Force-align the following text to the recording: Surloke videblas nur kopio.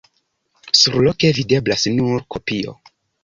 Surloke 0.79 1.29
videblas 1.39 1.85
nur 1.99 2.25
kopio. 2.37 2.75